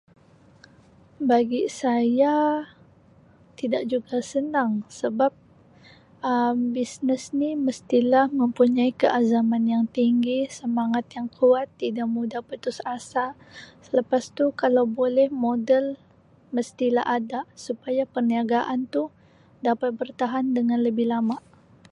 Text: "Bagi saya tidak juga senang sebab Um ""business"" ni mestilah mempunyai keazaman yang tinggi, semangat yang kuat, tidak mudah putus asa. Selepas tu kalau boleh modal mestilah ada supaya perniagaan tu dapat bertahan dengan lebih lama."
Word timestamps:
"Bagi 1.29 1.63
saya 1.81 2.35
tidak 3.59 3.83
juga 3.93 4.17
senang 4.33 4.71
sebab 5.01 5.29
Um 6.33 6.59
""business"" 6.77 7.25
ni 7.39 7.49
mestilah 7.65 8.25
mempunyai 8.41 8.91
keazaman 9.01 9.63
yang 9.73 9.85
tinggi, 9.97 10.39
semangat 10.59 11.05
yang 11.15 11.27
kuat, 11.37 11.67
tidak 11.81 12.07
mudah 12.15 12.41
putus 12.49 12.77
asa. 12.95 13.25
Selepas 13.85 14.23
tu 14.37 14.45
kalau 14.61 14.85
boleh 14.99 15.27
modal 15.43 15.85
mestilah 16.55 17.05
ada 17.17 17.39
supaya 17.65 18.01
perniagaan 18.13 18.79
tu 18.93 19.03
dapat 19.67 19.89
bertahan 19.99 20.47
dengan 20.57 20.79
lebih 20.87 21.07
lama." 21.13 21.37